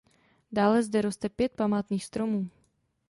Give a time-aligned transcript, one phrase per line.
[0.51, 2.49] Dále zde roste pět památných stromů.